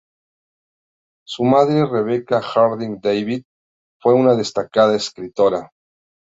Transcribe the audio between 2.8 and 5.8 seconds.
Davis fue una destacada escritora.